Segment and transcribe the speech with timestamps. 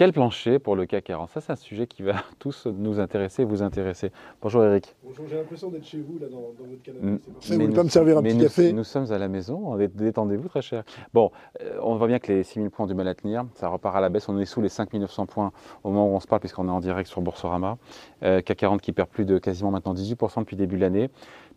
[0.00, 3.44] Quel plancher pour le CAC 40 Ça, c'est un sujet qui va tous nous intéresser,
[3.44, 4.12] vous intéresser.
[4.40, 4.96] Bonjour Eric.
[5.04, 7.06] Bonjour, j'ai l'impression d'être chez vous, là, dans, votre canapé.
[7.06, 8.72] Vous voulez pas me servir un petit nous, café?
[8.72, 10.84] Nous sommes à la maison, détendez-vous très cher.
[11.12, 13.68] Bon, euh, on voit bien que les 6000 points ont du mal à tenir, ça
[13.68, 15.52] repart à la baisse, on est sous les 5900 points
[15.84, 17.76] au moment où on se parle, puisqu'on est en direct sur Boursorama.
[18.22, 21.10] Euh, CAC 40 qui perd plus de quasiment maintenant 18% depuis le début de l'année.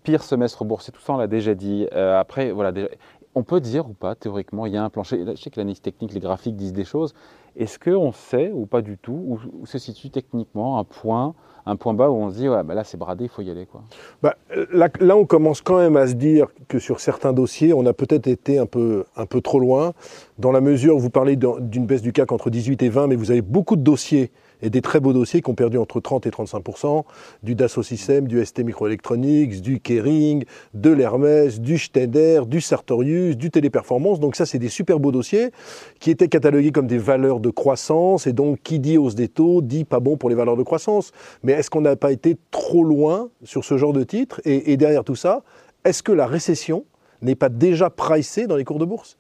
[0.04, 1.88] Pire semestre boursier, tout ça on l'a déjà dit.
[1.94, 2.90] Euh, après, voilà, déjà,
[3.36, 5.24] on peut dire ou pas, théoriquement, il y a un plancher.
[5.26, 7.14] Je sais que l'analyse technique, les graphiques disent des choses.
[7.56, 11.36] Est-ce qu'on sait ou pas du tout où, se situe techniquement un point,
[11.68, 13.52] un point bas où on se dit ouais, bah là c'est bradé, il faut y
[13.52, 13.84] aller quoi.
[14.24, 14.36] Bah,
[14.72, 17.94] là, là, on commence quand même à se dire que sur certains dossiers, on a
[17.94, 19.94] peut-être été un peu, un peu trop loin,
[20.40, 23.16] dans la mesure où vous parlez d'une baisse du CAC entre 18 et 20, mais
[23.16, 24.32] vous avez beaucoup de dossiers
[24.62, 27.04] et des très beaux dossiers qui ont perdu entre 30 et 35%
[27.44, 33.52] du Dassault Systèmes, du ST Microelectronics, du Kering, de l'Hermès, du Schneider, du Sartorius, du
[33.52, 34.20] Téléperformance.
[34.20, 35.52] Donc ça, c'est des super beaux dossiers
[36.00, 39.62] qui étaient catalogués comme des valeurs de croissance et donc qui dit hausse des taux
[39.62, 41.12] dit pas bon pour les valeurs de croissance.
[41.44, 44.42] Mais est-ce qu'on n'a pas été trop loin sur ce genre de titre?
[44.46, 45.44] Et, et derrière tout ça,
[45.86, 46.86] est-ce que la récession
[47.24, 49.18] n'est pas déjà pricée dans les cours de bourse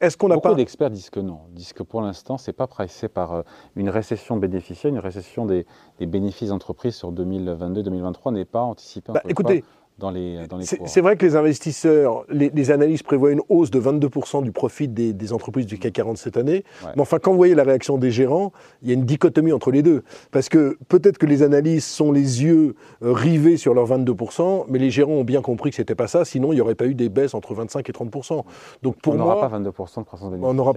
[0.00, 0.54] est-ce qu'on n'a pas...
[0.54, 3.42] d'experts disent que non, disent que pour l'instant, ce n'est pas pricé par euh,
[3.76, 5.66] une récession bénéficiaire, une récession des,
[6.00, 9.12] bénéfices d'entreprise sur 2022-2023 n'est pas anticipée.
[9.12, 9.64] Bah, écoutez,
[9.98, 10.40] dans les,
[10.86, 15.32] C'est vrai que les investisseurs, les, analystes prévoient une hausse de 22% du profit des,
[15.32, 16.64] entreprises du CAC 40 cette année.
[16.96, 19.70] Mais enfin, quand vous voyez la réaction des gérants, il y a une dichotomie entre
[19.70, 20.02] les deux.
[20.32, 24.80] Parce que peut-être que les analystes sont les yeux euh, rivés sur leurs 22%, mais
[24.80, 26.86] les gérants ont bien compris que ce n'était pas ça, sinon il n'y aurait pas
[26.86, 28.42] eu des baisses entre 25 et 30%.
[28.82, 30.50] Donc pour on n'aura pas 22% de croissance bénéficiaire.
[30.50, 30.74] On n'aura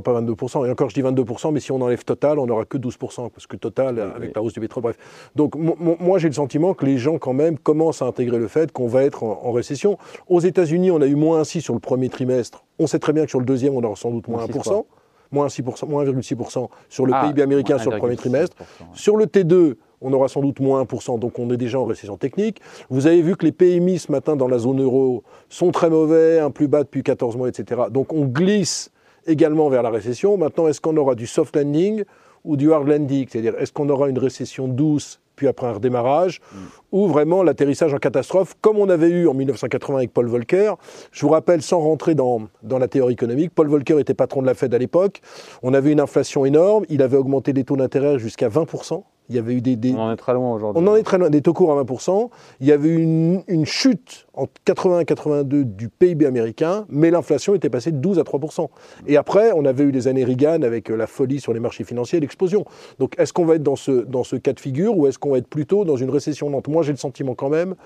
[0.00, 0.66] pas, pas 22%.
[0.66, 3.46] Et encore, je dis 22%, mais si on enlève Total, on n'aura que 12%, parce
[3.46, 4.96] que Total, avec la hausse du pétrole, bref.
[5.36, 8.72] Donc moi, j'ai le sentiment que les gens, quand même, commencent à intégrer le fait
[8.72, 9.98] qu'on va être en, récession.
[10.28, 12.64] Aux États-Unis, on a eu moins 6 sur le premier trimestre.
[12.78, 14.84] On sait très bien que sur le deuxième, on aura sans doute moins 1%.
[15.32, 18.56] Moins 1,6% sur le ah, PIB américain sur le premier trimestre.
[18.94, 22.16] Sur le T2, on aura sans doute moins 1%, donc on est déjà en récession
[22.16, 22.60] technique.
[22.88, 26.40] Vous avez vu que les PMI ce matin dans la zone euro sont très mauvais,
[26.40, 27.82] un plus bas depuis 14 mois, etc.
[27.90, 28.90] Donc on glisse
[29.26, 30.36] également vers la récession.
[30.36, 32.04] Maintenant, est-ce qu'on aura du soft landing
[32.44, 33.26] ou du hard landing?
[33.28, 36.58] C'est-à-dire, est-ce qu'on aura une récession douce puis après un redémarrage, mm.
[36.92, 40.74] ou vraiment l'atterrissage en catastrophe, comme on avait eu en 1980 avec Paul Volcker.
[41.12, 44.46] Je vous rappelle, sans rentrer dans, dans la théorie économique, Paul Volcker était patron de
[44.46, 45.22] la Fed à l'époque.
[45.62, 49.02] On avait une inflation énorme, il avait augmenté les taux d'intérêt jusqu'à 20%.
[49.30, 50.82] Il y avait eu des, On en est très loin aujourd'hui.
[50.82, 52.30] On en est très loin, des taux courts à 20%.
[52.60, 57.54] Il y avait eu une, une chute en 80 82 du PIB américain, mais l'inflation
[57.54, 58.68] était passée de 12 à 3%.
[59.06, 61.84] Et après, on avait eu les années Reagan avec euh, la folie sur les marchés
[61.84, 62.64] financiers et l'explosion.
[62.98, 65.30] Donc est-ce qu'on va être dans ce, dans ce cas de figure ou est-ce qu'on
[65.30, 66.66] va être plutôt dans une récession lente?
[66.66, 67.76] Moi, j'ai le sentiment quand même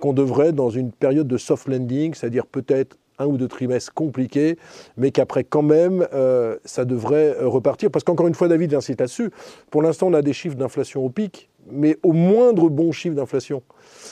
[0.00, 3.92] qu'on devrait être dans une période de soft landing, c'est-à-dire peut-être un ou deux trimestres
[3.94, 4.58] compliqués,
[4.96, 7.90] mais qu'après, quand même, euh, ça devrait euh, repartir.
[7.90, 9.30] Parce qu'encore une fois, David insiste là-dessus.
[9.70, 13.62] Pour l'instant, on a des chiffres d'inflation au pic, mais au moindre bon chiffre d'inflation.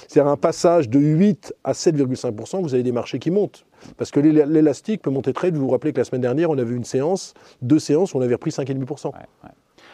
[0.09, 3.65] C'est-à-dire un passage de 8 à 7,5%, vous avez des marchés qui montent.
[3.97, 5.57] Parce que l'élastique peut monter très vite.
[5.57, 8.21] Vous vous rappelez que la semaine dernière, on avait une séance, deux séances, où on
[8.21, 9.13] avait repris 5,5%.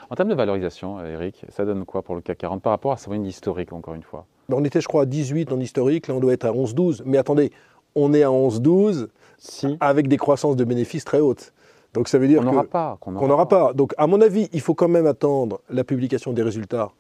[0.09, 2.97] En termes de valorisation, Eric, ça donne quoi pour le CAC 40 par rapport à
[2.97, 4.27] sa moyenne historique, encore une fois?
[4.49, 7.03] Ben, On était, je crois, à 18 en historique, là on doit être à 11-12.
[7.05, 7.51] Mais attendez,
[7.97, 9.09] on est à 11-12
[9.39, 9.77] si.
[9.81, 11.53] avec des croissances de bénéfices très hautes.
[11.95, 12.99] Donc ça veut dire qu'on n'aura pas.
[13.01, 13.73] Qu'on n'aura pas.
[13.73, 16.91] Donc à mon avis, il faut quand même attendre la publication des résultats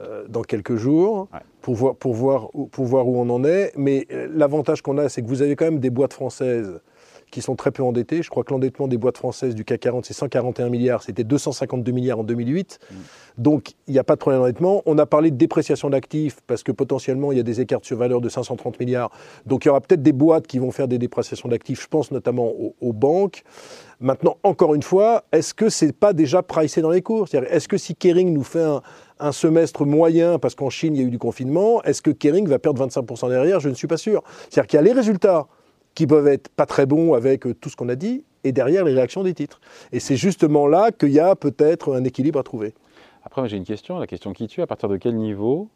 [0.00, 1.28] euh, dans quelques jours
[1.62, 3.72] pour, voir, pour, voir, pour voir où on en est.
[3.76, 6.80] Mais euh, l'avantage qu'on a, c'est que vous avez quand même des boîtes françaises
[7.30, 8.22] qui sont très peu endettés.
[8.22, 11.92] Je crois que l'endettement des boîtes françaises du CAC 40, c'est 141 milliards, c'était 252
[11.92, 12.78] milliards en 2008.
[12.80, 12.94] Mm.
[13.38, 14.82] Donc, il n'y a pas de problème d'endettement.
[14.86, 17.96] On a parlé de dépréciation d'actifs parce que potentiellement, il y a des écarts sur
[17.96, 19.10] valeur de 530 milliards.
[19.46, 21.82] Donc, il y aura peut-être des boîtes qui vont faire des dépréciations d'actifs.
[21.82, 23.44] Je pense notamment aux, banques.
[24.00, 27.28] Maintenant, encore une fois, est-ce que c'est pas déjà pricé dans les cours?
[27.32, 28.82] Est-ce que si Kering nous fait un,
[29.20, 32.48] un semestre moyen, parce qu'en Chine, il y a eu du confinement, est-ce que Kering
[32.48, 33.60] va perdre 25% derrière?
[33.60, 34.22] Je ne suis pas sûr.
[34.48, 35.46] C'est-à-dire qu'il y a les résultats
[35.94, 38.84] qui peuvent être pas très bons avec euh, tout ce qu'on a dit, et derrière
[38.84, 39.60] les réactions des titres.
[39.92, 42.74] Et c'est justement là qu'il y a peut-être un équilibre à trouver.
[43.22, 45.68] Après, j'ai une question, la question qui tue, à partir de quel niveau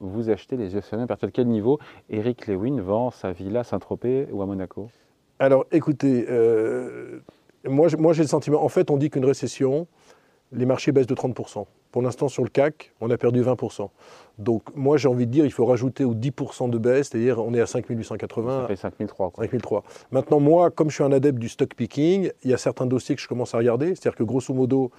[0.00, 1.78] vous achetez les fermés, à partir de quel niveau
[2.10, 4.90] Eric Lewin vend sa villa à Saint-Tropez ou à Monaco?
[5.38, 7.20] Alors écoutez, euh,
[7.64, 9.86] moi, moi j'ai le sentiment, en fait on dit qu'une récession,
[10.52, 11.64] les marchés baissent de 30%.
[11.92, 13.88] Pour l'instant, sur le CAC, on a perdu 20%.
[14.38, 17.52] Donc, moi, j'ai envie de dire, il faut rajouter aux 10% de baisse, c'est-à-dire on
[17.52, 18.62] est à 5880.
[18.62, 19.32] Ça fait 5003.
[19.36, 19.84] 5003.
[20.10, 23.14] Maintenant, moi, comme je suis un adepte du stock picking, il y a certains dossiers
[23.14, 23.88] que je commence à regarder.
[23.88, 24.90] C'est-à-dire que, grosso modo,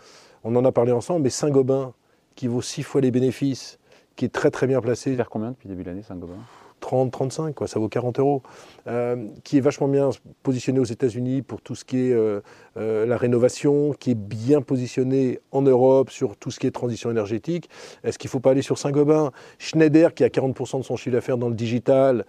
[0.44, 1.94] on en a parlé ensemble, mais Saint-Gobain,
[2.36, 3.80] qui vaut 6 fois les bénéfices,
[4.16, 5.16] qui est très très bien placé.
[5.16, 6.38] Vers combien depuis le début de l'année, Saint-Gobain?
[6.84, 8.44] 30, 35, quoi, ça vaut 40 euros,
[8.88, 10.10] euh, qui est vachement bien
[10.44, 12.42] positionné aux États-Unis pour tout ce qui est euh,
[12.76, 17.10] euh, la rénovation, qui est bien positionné en Europe sur tout ce qui est transition
[17.10, 17.70] énergétique.
[18.04, 19.32] Est-ce qu'il ne faut pas aller sur Saint-Gobain?
[19.60, 22.26] Schneider, qui a 40% de son chiffre d'affaires dans le digital,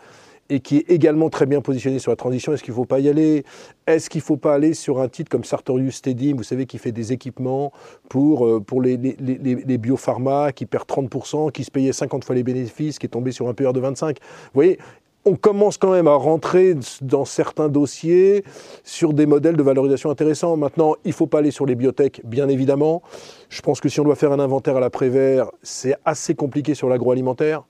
[0.50, 3.00] et qui est également très bien positionné sur la transition, est-ce qu'il ne faut pas
[3.00, 3.44] y aller?
[3.86, 6.78] Est-ce qu'il ne faut pas aller sur un titre comme Sartorius Stedim, vous savez, qui
[6.78, 7.72] fait des équipements
[8.08, 12.34] pour, euh, pour les, les, les, biopharma, qui perd 30%, qui se payait 50 fois
[12.34, 14.78] les bénéfices, qui est tombé sur un PR de 25 Vous voyez,
[15.26, 18.44] on commence quand même à rentrer dans certains dossiers
[18.82, 20.56] sur des modèles de valorisation intéressants.
[20.56, 23.02] Maintenant, il ne faut pas aller sur les biotech, bien évidemment.
[23.48, 26.88] Je pense que si on doit faire un inventaire à l'après-vert, c'est assez compliqué sur
[26.88, 27.64] l'agroalimentaire.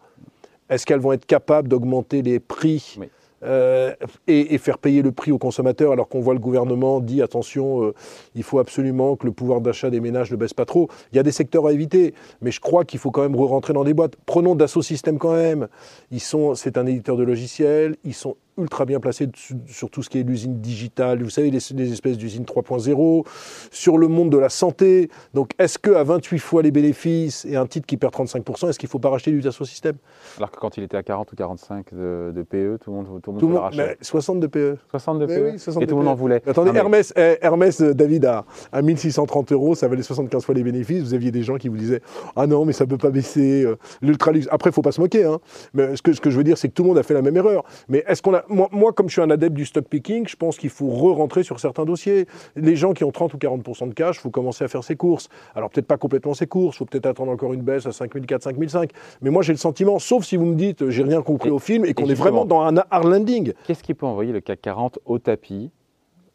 [0.70, 2.98] Est-ce qu'elles vont être capables d'augmenter les prix
[3.44, 3.94] euh,
[4.26, 7.94] et, faire payer le prix aux consommateurs alors qu'on voit le gouvernement dit attention, euh,
[8.34, 10.88] il faut absolument que le pouvoir d'achat des ménages ne baisse pas trop.
[11.12, 13.74] Il y a des secteurs à éviter, mais je crois qu'il faut quand même re-rentrer
[13.74, 14.16] dans des boîtes.
[14.24, 15.68] Prenons Dassault Systèmes quand même.
[16.10, 19.28] Ils sont, c'est un éditeur de logiciels, ils sont ultra bien placé
[19.66, 23.26] sur tout ce qui est l'usine digitale, vous savez, les, espèces d'usines 3.0,
[23.70, 25.10] sur le monde de la santé.
[25.32, 28.86] Donc, est-ce qu'à 28 fois les bénéfices et un titre qui perd 35%, est-ce qu'il
[28.86, 29.96] ne faut pas racheter du Dassault Système
[30.36, 33.32] Alors que quand il était à 40 ou 45 de, PE, tout le monde, tout
[33.32, 34.76] le monde, mais 60 de PE.
[34.90, 36.42] 60 de PE oui, 60 Et tout le monde en voulait.
[36.46, 40.62] Attendez, Hermès, eh, Hermès, euh, David, à, à 1630 euros, ça valait 75 fois les
[40.62, 41.02] bénéfices.
[41.02, 42.02] Vous aviez des gens qui vous disaient
[42.36, 43.64] Ah non, mais ça ne peut pas baisser.
[43.64, 44.48] Euh, L'ultraluxe.
[44.50, 45.24] Après, il ne faut pas se moquer.
[45.24, 45.40] Hein.
[45.72, 47.14] Mais ce que, ce que je veux dire, c'est que tout le monde a fait
[47.14, 47.64] la même erreur.
[47.88, 50.56] Mais est-ce qu'on a moi, comme je suis un adepte du stock picking, je pense
[50.56, 52.26] qu'il faut re-rentrer sur certains dossiers.
[52.56, 54.96] Les gens qui ont 30 ou 40% de cash, il faut commencer à faire ses
[54.96, 55.28] courses.
[55.54, 58.42] Alors peut-être pas complètement ses courses, il faut peut-être attendre encore une baisse à 5004,
[58.42, 58.90] 5005.
[59.22, 61.84] Mais moi j'ai le sentiment, sauf si vous me dites j'ai rien compris au film
[61.84, 63.52] et qu'on est vraiment dans un hard landing.
[63.66, 65.70] Qu'est-ce qui peut envoyer le CAC 40 au tapis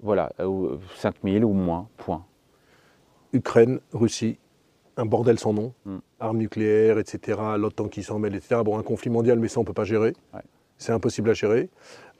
[0.02, 0.32] Voilà,
[0.98, 2.26] 5000 ou moins, point?
[3.34, 4.38] Ukraine, Russie,
[4.98, 5.98] un bordel sans nom, hmm.
[6.20, 8.62] armes nucléaires, etc., l'OTAN qui s'en mêle, etc.
[8.66, 10.14] Bon, un conflit mondial, mais ça on ne peut pas gérer.
[10.80, 11.70] C'est impossible à gérer.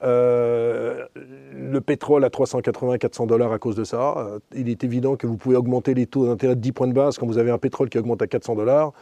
[0.02, 1.06] Euh,
[1.52, 4.14] le pétrole à 380-400 dollars à cause de ça.
[4.16, 6.92] Euh, il est évident que vous pouvez augmenter les taux d'intérêt de 10 points de
[6.92, 8.92] base quand vous avez un pétrole qui augmente à 400 dollars.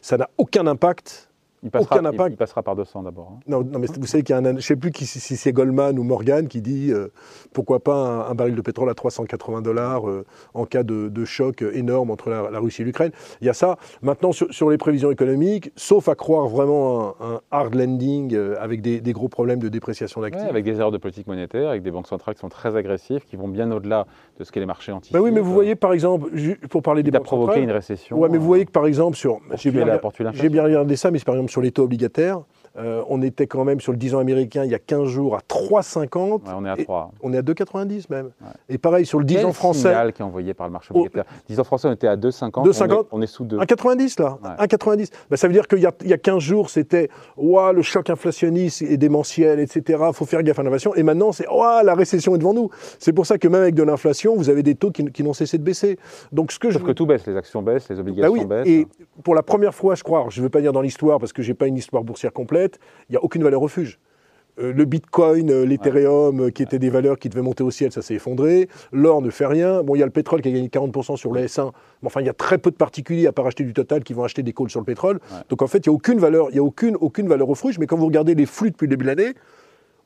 [0.00, 1.27] Ça n'a aucun impact
[1.62, 3.32] il passera, il, passera par 200 d'abord.
[3.32, 3.40] Hein.
[3.48, 4.44] Non, non, mais vous savez qu'il y a un.
[4.44, 7.08] Je ne sais plus si c'est Goldman ou Morgan qui dit euh,
[7.52, 10.24] pourquoi pas un, baril de pétrole à 380 dollars euh,
[10.54, 13.10] en cas de, choc énorme entre la, Russie et l'Ukraine.
[13.40, 13.76] Il y a ça.
[14.02, 19.00] Maintenant, sur, les prévisions économiques, sauf à croire vraiment un, hard landing euh, avec des,
[19.12, 20.48] gros problèmes de dépréciation d'actifs.
[20.48, 23.36] avec des erreurs de politique monétaire, avec des banques centrales qui sont très agressives, qui
[23.36, 24.06] vont bien au-delà
[24.38, 25.14] de ce que les marchés anticipent.
[25.14, 26.30] Ben oui, mais vous voyez, par exemple,
[26.70, 28.18] pour parler des banques provoqué une récession.
[28.18, 29.40] Oui, mais vous voyez que par exemple, sur.
[29.56, 29.84] J'ai bien,
[30.48, 32.40] bien regardé ça, mais par exemple sur les taux obligataires,
[32.78, 35.34] euh, on était quand même sur le 10 ans américain il y a 15 jours
[35.34, 36.42] à 3,50.
[36.54, 37.12] on est à 3.
[37.22, 38.30] On est à 2,90 même.
[38.68, 39.80] Et pareil sur le 10 ans français.
[39.80, 41.24] signal qui est envoyé par le marché obligataire.
[41.48, 42.50] 10 ans français, on était à 2,50.
[42.66, 43.06] 2,50.
[43.12, 43.58] On, est sous 2.
[43.58, 44.38] 1,90 là.
[44.60, 45.10] 1,90.
[45.30, 48.82] Ben, ça veut dire qu'il y, y, a 15 jours, c'était ouah, le choc inflationniste
[48.82, 50.04] et démentiel, etc.
[50.08, 50.94] Il faut faire gaffe à l'inflation.
[50.94, 52.70] Et maintenant, c'est ouah, la récession est devant nous.
[52.98, 55.58] C'est pour ça que même avec de l'inflation, vous avez des taux qui, n'ont cessé
[55.58, 55.98] de baisser.
[56.32, 56.86] Donc, ce que Sauf je...
[56.86, 58.66] que tout baisse, les actions baissent, les obligations ben baissent.
[58.66, 58.86] Et
[59.22, 61.42] pour la première fois, je crois, je ne veux pas dire dans l'histoire parce que
[61.42, 62.67] j'ai pas une histoire boursière complète,
[63.08, 63.98] il n'y a aucune valeur refuge.
[64.60, 67.92] Euh, le Bitcoin, euh, l'Ethereum, euh, qui étaient des valeurs qui devaient monter au ciel,
[67.92, 68.68] ça s'est effondré.
[68.92, 69.82] L'or ne fait rien.
[69.82, 71.70] Bon, il y a le pétrole qui a gagné 40% sur le S1.
[72.02, 74.14] Mais enfin, il y a très peu de particuliers, à part acheter du total, qui
[74.14, 75.20] vont acheter des calls sur le pétrole.
[75.48, 77.78] Donc en fait, il n'y a aucune valeur, il y a aucune, aucune valeur refuge.
[77.78, 79.34] Mais quand vous regardez les flux depuis le début de l'année,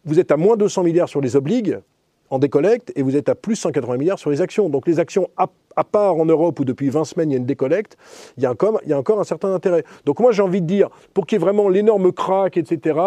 [0.04, 1.78] vous êtes à moins 200 milliards sur les obligues
[2.32, 4.70] en décollecte et vous êtes à plus 180 milliards sur les actions.
[4.70, 5.48] Donc les actions, à,
[5.84, 7.98] part en Europe où depuis 20 semaines il y a une décollecte,
[8.39, 9.84] il y a encore, un certain intérêt.
[10.06, 12.98] Donc moi j'ai envie de dire, pour qu'il y ait vraiment l'énorme crack, etc.,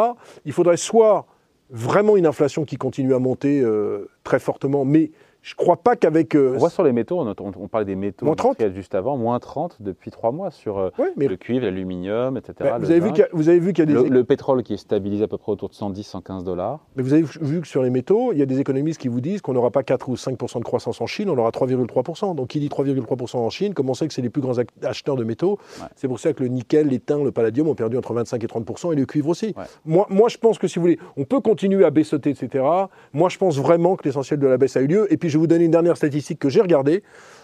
[0.46, 1.26] il faudrait soit
[1.72, 5.10] vraiment une inflation qui continue à monter euh, très fortement, mais
[5.46, 6.34] je ne crois pas qu'avec.
[6.34, 9.38] Euh, on voit sur les métaux, on, parlait des métaux moins 30 juste avant, moins
[9.38, 12.56] 30 depuis trois mois sur euh, le cuivre, l'aluminium, etc.
[12.62, 14.10] Bah, vous, avez vu vous, avez vu qu'il y a des.
[14.10, 16.80] Le, pétrole qui est stabilisé à peu près autour de 110, 115 dollars.
[16.96, 19.22] Mais vous avez vu que sur les métaux, il y a des économistes qui vous
[19.22, 22.48] disent qu'on n'aura pas 4 ou 5% de croissance en Chine, on aura 3,3% Donc
[22.48, 25.24] qui dit 3,3% en Chine, comme on sait que c'est les plus grands acheteurs de
[25.24, 25.60] métaux,
[25.96, 28.94] c'est pour ça que le nickel, l'étain, le palladium ont perdu entre 25 et 30%
[28.94, 29.54] et le cuivre aussi.
[29.86, 32.66] Moi, moi, je pense que si vous voulez, on peut continuer à baissoter, etc.
[33.14, 35.14] Moi, je pense vraiment que l'essentiel de la baisse a eu lieu.
[35.14, 37.04] Et puis, vais vous donner une dernière statistique que j'ai regardé,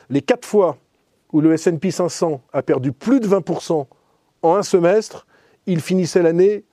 [0.10, 0.78] les quatre fois
[1.32, 3.86] où le S&P 500 a perdu plus de 20%
[4.44, 5.28] en un semestre,
[5.66, 6.66] il finissait l'année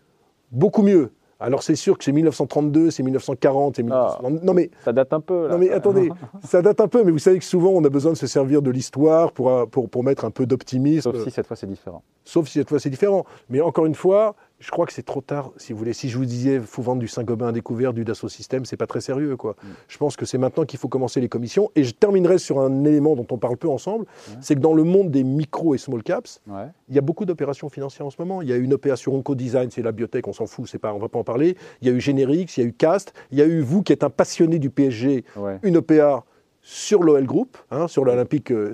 [0.50, 1.12] beaucoup mieux.
[1.40, 5.20] Alors c'est sûr que c'est 1932, c'est 1940, c'est ah, non mais ça date un
[5.20, 5.48] peu.
[5.48, 6.10] Non mais attendez,
[6.44, 8.60] ça date un peu, mais vous savez que souvent on a besoin de se servir
[8.60, 11.12] de l'histoire pour, pour, pour mettre un peu d'optimisme.
[11.12, 12.02] Sauf si cette fois c'est différent.
[12.24, 13.24] Sauf si cette fois c'est différent.
[13.50, 15.92] Mais encore une fois, je crois que c'est trop tard, si vous voulez.
[15.92, 19.00] Si je vous disais, faut vendre du Saint-Gobain découvert, du Dassault Systèmes, c'est pas très
[19.00, 19.52] sérieux, quoi.
[19.62, 19.66] Mm.
[19.86, 21.70] Je pense que c'est maintenant qu'il faut commencer les commissions.
[21.76, 24.06] Et je terminerai sur un élément dont on parle peu ensemble,
[24.40, 26.66] c'est que dans le monde des micro et small caps, Ouais.
[26.88, 28.42] il y a beaucoup d'opérations financières en ce moment.
[28.42, 30.92] Il y a eu une opération Onco-Design, c'est la biotech, on s'en fout, c'est pas,
[30.92, 31.56] on va pas en parler.
[31.80, 33.82] Il y a eu Generix, il y a eu Cast, il y a eu vous
[33.82, 35.58] qui êtes un passionné du PSG, Ouais.
[35.62, 36.24] une OPA
[36.62, 38.72] sur l'OL Group, hein, sur l'Olympique euh,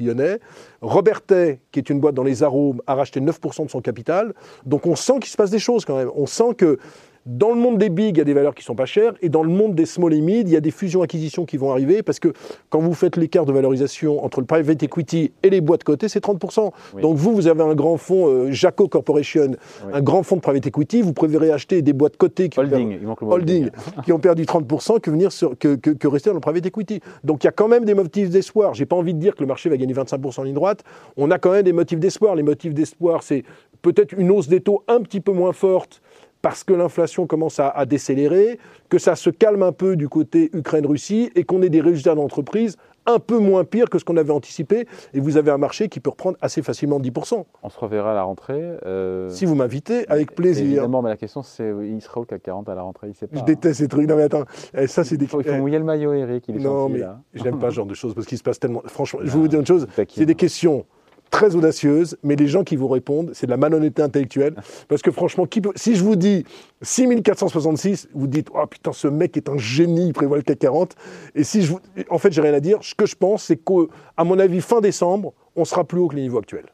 [0.00, 0.38] lyonnais.
[0.80, 4.34] Robertet, qui est une boîte dans les arômes, a racheté 9% de son capital.
[4.66, 6.10] Donc on sent qu'il se passe des choses quand même.
[6.14, 6.78] On sent que
[7.24, 9.28] dans le monde des big, il y a des valeurs qui sont pas chères, et
[9.28, 12.02] dans le monde des small et mid, il y a des fusions-acquisitions qui vont arriver,
[12.02, 12.32] parce que
[12.68, 16.22] quand vous faites l'écart de valorisation entre le private equity et les boîtes cotées, c'est
[16.24, 16.70] 30%.
[16.94, 17.02] Oui.
[17.02, 19.52] Donc vous, vous avez un grand fonds, euh, Jaco Corporation,
[19.86, 19.90] Oui.
[19.94, 23.70] un grand fonds de private equity, vous préférez acheter des boîtes cotées qui Holding, holding,
[24.12, 27.00] ont perdu 30% que, venir sur, que, que- que rester dans le private equity.
[27.24, 28.74] Donc il y a quand même des motifs d'espoir.
[28.74, 30.82] J'ai pas envie de dire que le marché va gagner 25% en ligne droite.
[31.16, 32.34] On a quand même des motifs d'espoir.
[32.34, 33.44] Les motifs d'espoir, c'est
[33.80, 36.00] peut-être une hausse des taux un petit peu moins forte
[36.42, 38.58] parce que l'inflation commence à, à décélérer,
[38.88, 42.76] que ça se calme un peu du côté Ukraine-Russie et qu'on ait des résultats d'entreprise
[43.04, 44.86] un peu moins pires que ce qu'on avait anticipé.
[45.12, 47.44] Et vous avez un marché qui peut reprendre assez facilement 10%.
[47.64, 48.60] On se reverra à la rentrée.
[48.86, 50.64] euh, Si vous m'invitez, avec plaisir.
[50.66, 53.26] Évidemment, mais la question c'est il sera où CAC 40 à la rentrée Il sait
[53.26, 53.36] pas.
[53.36, 53.44] Je hein.
[53.44, 54.08] déteste ces trucs.
[54.08, 54.44] Non mais attends,
[54.76, 55.24] eh, ça c'est des...
[55.24, 56.44] Il faut, il faut eh, mouiller le maillot, Eric.
[56.48, 57.00] Il est Non, gentil,
[57.34, 58.82] mais j'aime pas ce genre de choses parce qu'il se passe tellement.
[58.86, 60.84] Franchement, je Ah, vais vous dire une chose c'est des questions
[61.32, 64.54] très audacieuses, mais les gens qui vous répondent, c'est de la malhonnêteté intellectuelle.
[64.86, 66.44] Parce que franchement, qui peut- si je vous dis
[66.82, 70.94] 6466, vous dites Oh putain, ce mec est un génie, il prévoit le CAC 40.
[71.34, 71.80] Et si je vous.
[72.10, 72.78] En fait, j'ai rien à dire.
[72.82, 76.16] Ce que je pense, c'est qu'à mon avis, fin décembre, on sera plus haut que
[76.16, 76.66] les niveaux actuels.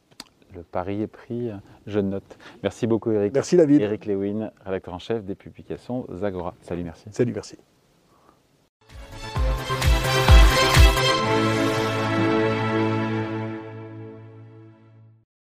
[0.55, 1.51] Le pari est pris.
[1.87, 2.37] Je note.
[2.63, 3.33] Merci beaucoup, Eric.
[3.33, 3.81] Merci David.
[3.81, 6.55] Eric Lewin, rédacteur en chef des publications Zagora.
[6.63, 7.05] Salut, merci.
[7.13, 7.57] Salut, merci.